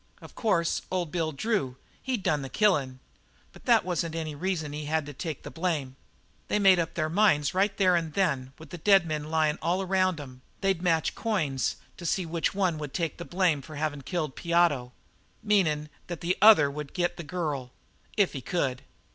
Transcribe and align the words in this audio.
Of 0.19 0.33
course, 0.33 0.81
old 0.89 1.11
Bill 1.11 1.31
Drew, 1.31 1.77
he'd 2.01 2.23
done 2.23 2.41
the 2.41 2.49
killing, 2.49 2.97
but 3.53 3.65
that 3.65 3.85
wasn't 3.85 4.15
any 4.15 4.33
reason 4.33 4.71
why 4.71 4.79
he 4.79 4.85
had 4.85 5.05
to 5.05 5.13
take 5.13 5.43
the 5.43 5.51
blame. 5.51 5.95
"They 6.47 6.57
made 6.57 6.79
up 6.79 6.95
their 6.95 7.07
minds 7.07 7.49
that 7.51 7.53
right 7.53 7.77
there 7.77 7.95
and 7.95 8.11
then 8.13 8.51
with 8.57 8.71
the 8.71 8.79
dead 8.79 9.05
men 9.05 9.25
lyin' 9.29 9.59
all 9.61 9.79
around 9.79 10.19
'em, 10.19 10.41
they'd 10.61 10.81
match 10.81 11.13
coins 11.13 11.75
to 11.97 12.07
see 12.07 12.25
which 12.25 12.55
one 12.55 12.79
would 12.79 12.95
take 12.95 13.17
the 13.17 13.25
blame 13.25 13.59
of 13.59 13.65
havin' 13.77 14.01
killed 14.01 14.35
Piotto 14.35 14.91
meanin' 15.43 15.87
that 16.07 16.21
the 16.21 16.35
other 16.41 16.67
one 16.71 16.77
would 16.77 16.93
get 16.95 17.17
the 17.17 17.23
girl 17.23 17.71
if 18.17 18.33
he 18.33 18.41
could. 18.41 18.81